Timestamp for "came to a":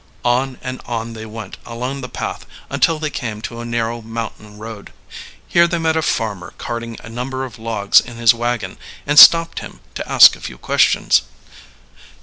3.11-3.65